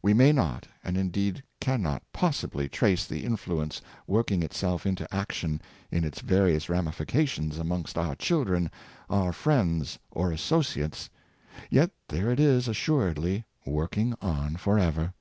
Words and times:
We 0.00 0.14
may 0.14 0.32
not, 0.32 0.66
and 0.82 0.96
indeed 0.96 1.42
can 1.60 1.82
not, 1.82 2.02
possibly, 2.10 2.70
trace 2.70 3.04
the 3.04 3.22
influence 3.26 3.82
work 4.06 4.30
ing 4.30 4.40
itsdf 4.40 4.86
into 4.86 5.14
action 5.14 5.60
in 5.90 6.04
its 6.04 6.22
various 6.22 6.70
ramifications 6.70 7.58
amongst 7.58 7.98
our 7.98 8.14
children, 8.16 8.70
our 9.10 9.30
friends, 9.34 9.98
or 10.10 10.30
associates; 10.32 11.10
yet 11.68 11.90
there 12.08 12.30
it 12.30 12.40
is 12.40 12.66
assuredly, 12.66 13.44
working 13.66 14.14
on 14.22 14.56
forever. 14.56 15.12